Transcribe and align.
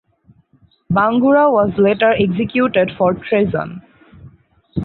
Bangura 0.91 1.51
was 1.53 1.77
later 1.77 2.11
executed 2.19 2.89
for 2.97 3.13
treason. 3.13 3.83